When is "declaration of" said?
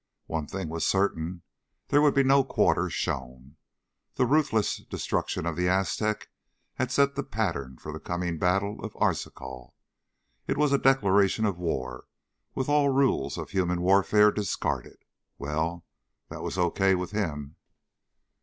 10.79-11.59